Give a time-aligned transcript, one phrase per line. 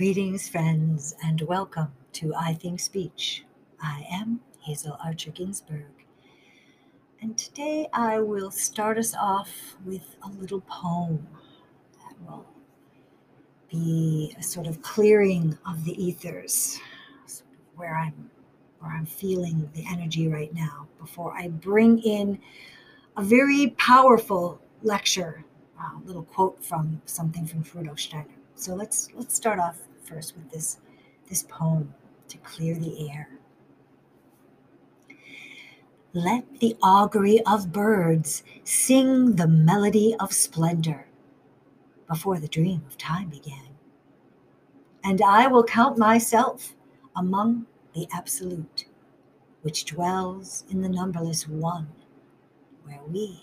[0.00, 3.44] Greetings, friends, and welcome to I Think Speech.
[3.82, 5.92] I am Hazel Archer Ginsberg,
[7.20, 11.28] and today I will start us off with a little poem
[12.02, 12.46] that will
[13.70, 16.80] be a sort of clearing of the ethers,
[17.76, 18.30] where I'm
[18.78, 22.40] where I'm feeling the energy right now before I bring in
[23.18, 25.44] a very powerful lecture,
[25.78, 28.30] a little quote from something from Rudolf Steiner.
[28.54, 29.76] So let's let's start off
[30.10, 30.78] first with this
[31.28, 31.94] this poem
[32.28, 33.28] to clear the air.
[36.12, 41.06] Let the augury of birds sing the melody of splendor
[42.08, 43.68] before the dream of time began.
[45.04, 46.74] And I will count myself
[47.14, 48.86] among the absolute,
[49.62, 51.88] which dwells in the numberless one
[52.84, 53.40] where we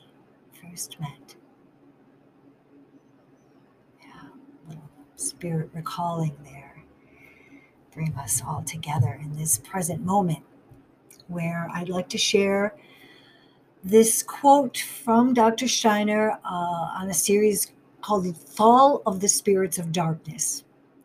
[0.62, 1.37] first met.
[5.18, 6.84] Spirit recalling there.
[7.94, 10.44] Bring us all together in this present moment
[11.28, 12.76] where I'd like to share
[13.84, 15.68] this quote from Dr.
[15.68, 20.64] Steiner uh, on a series called The Fall of the Spirits of Darkness.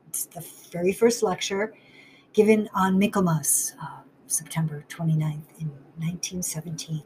[0.09, 1.75] It's the very first lecture
[2.33, 7.03] given on Michaelmas, uh, September 29th in 1917.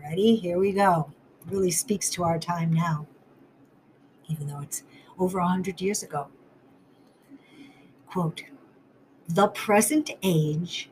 [0.00, 0.36] Ready?
[0.36, 1.12] Here we go.
[1.40, 3.06] It really speaks to our time now,
[4.28, 4.82] even though it's
[5.18, 6.28] over a hundred years ago.
[8.06, 8.42] Quote,
[9.28, 10.90] the present age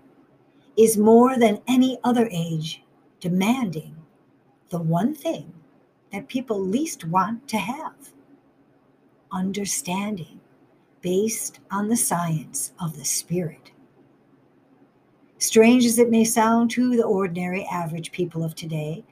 [0.77, 2.83] is more than any other age
[3.21, 3.97] demanding
[4.71, 5.53] the one thing
[6.13, 8.13] that people least want to have
[9.33, 10.41] understanding
[11.03, 13.71] based on the science of the spirit.
[15.39, 19.03] Strange as it may sound to the ordinary average people of today,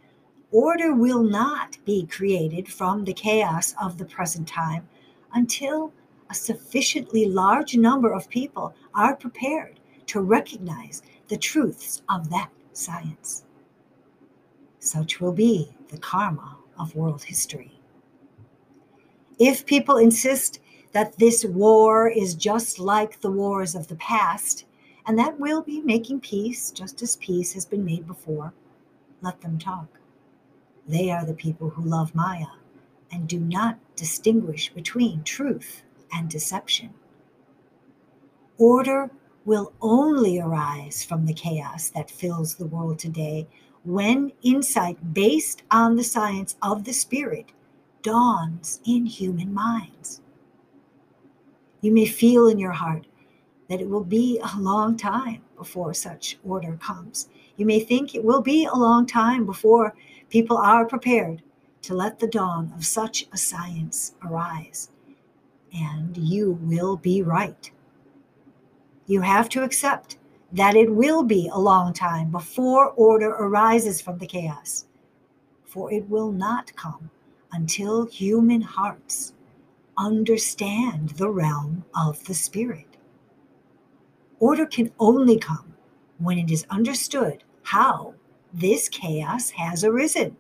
[0.51, 4.87] order will not be created from the chaos of the present time
[5.33, 5.93] until
[6.31, 13.45] a sufficiently large number of people are prepared to recognize the truths of that science.
[14.79, 17.73] Such will be the karma of world history.
[19.39, 20.61] If people insist
[20.93, 24.65] that this war is just like the wars of the past,
[25.07, 28.53] and that we'll be making peace just as peace has been made before,
[29.23, 29.87] let them talk.
[30.87, 32.47] They are the people who love Maya
[33.13, 35.83] and do not distinguish between truth
[36.13, 36.95] and deception.
[38.59, 39.11] Order
[39.45, 43.47] will only arise from the chaos that fills the world today
[43.85, 47.53] when insight based on the science of the Spirit
[48.03, 50.21] dawns in human minds.
[51.81, 53.07] You may feel in your heart
[53.69, 57.29] that it will be a long time before such order comes.
[57.57, 59.95] You may think it will be a long time before
[60.31, 61.43] people are prepared
[61.89, 64.91] to let the dawn of such a science arise.
[65.73, 67.71] And you will be right.
[69.07, 70.19] You have to accept
[70.53, 74.85] that it will be a long time before order arises from the chaos,
[75.65, 77.09] for it will not come
[77.53, 79.33] until human hearts
[79.97, 82.99] understand the realm of the Spirit.
[84.41, 85.73] Order can only come
[86.19, 88.13] when it is understood how
[88.53, 90.37] this chaos has arisen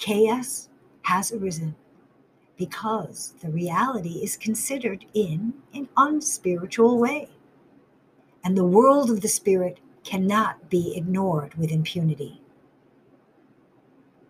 [0.00, 0.68] chaos
[1.02, 1.76] has arisen
[2.56, 7.28] because the reality is considered in an unspiritual way.
[8.42, 12.40] And the world of the spirit cannot be ignored with impunity.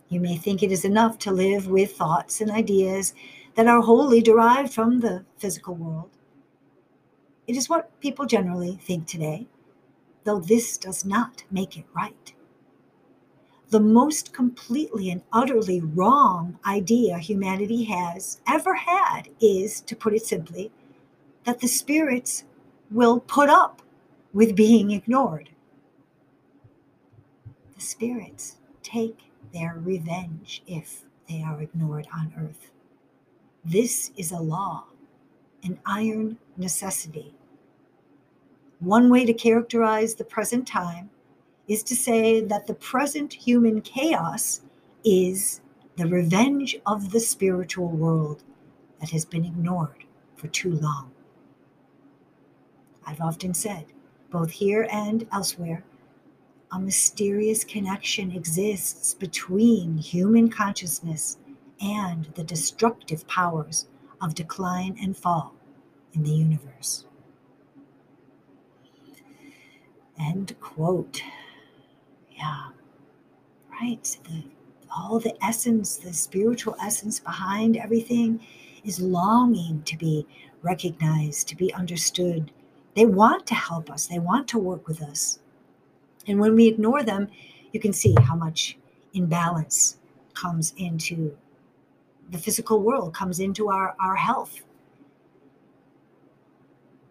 [0.09, 3.15] You may think it is enough to live with thoughts and ideas
[3.55, 6.11] that are wholly derived from the physical world.
[7.47, 9.47] It is what people generally think today,
[10.25, 12.33] though this does not make it right
[13.71, 20.27] the most completely and utterly wrong idea humanity has ever had is, to put it
[20.27, 20.73] simply,
[21.45, 22.45] that the spirits
[22.91, 23.81] will put up
[24.33, 25.51] with being ignored.
[27.75, 32.73] The spirits take their revenge if they are ignored on earth.
[33.65, 34.85] This is a law,
[35.63, 37.35] an iron necessity.
[38.81, 41.11] One way to characterize the present time
[41.71, 44.61] is to say that the present human chaos
[45.05, 45.61] is
[45.97, 48.43] the revenge of the spiritual world
[48.99, 51.13] that has been ignored for too long.
[53.07, 53.87] I've often said,
[54.33, 55.85] both here and elsewhere,
[56.73, 61.39] a mysterious connection exists between human consciousness
[61.81, 63.87] and the destructive powers
[64.21, 65.55] of decline and fall
[66.15, 67.07] in the universe.
[70.19, 71.23] End quote
[72.41, 72.69] yeah
[73.71, 74.43] right the,
[74.97, 78.41] all the essence the spiritual essence behind everything
[78.85, 80.27] is longing to be
[80.63, 82.51] recognized, to be understood.
[82.95, 85.39] They want to help us, they want to work with us.
[86.27, 87.29] And when we ignore them,
[87.73, 88.77] you can see how much
[89.15, 89.99] imbalance
[90.35, 91.37] comes into
[92.31, 94.61] the physical world, comes into our, our health.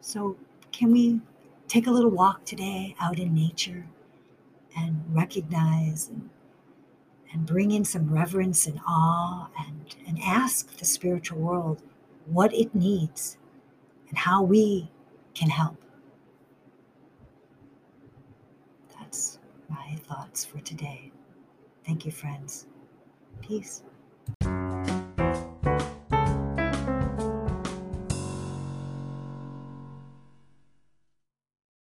[0.01, 0.37] So,
[0.71, 1.19] can we
[1.67, 3.85] take a little walk today out in nature
[4.77, 6.29] and recognize and,
[7.33, 11.81] and bring in some reverence and awe and, and ask the spiritual world
[12.25, 13.37] what it needs
[14.09, 14.89] and how we
[15.33, 15.77] can help?
[18.99, 19.39] That's
[19.69, 21.11] my thoughts for today.
[21.85, 22.67] Thank you, friends.
[23.41, 23.83] Peace.